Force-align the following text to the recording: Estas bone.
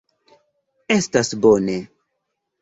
Estas 0.95 1.29
bone. 1.45 1.77